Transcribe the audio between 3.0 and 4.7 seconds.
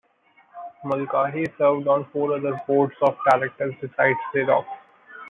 of Directors besides Xerox.